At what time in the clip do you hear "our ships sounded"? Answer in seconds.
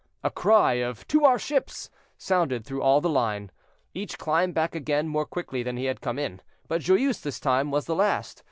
1.25-2.65